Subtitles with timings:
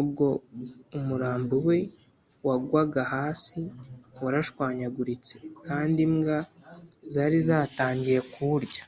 [0.00, 0.26] ubwo
[0.98, 1.78] umurambo we
[2.46, 3.60] wagwaga hasi
[4.22, 6.38] warashwanyaguritse, kandi imbwa
[7.12, 8.82] zari zatangiye kuwurya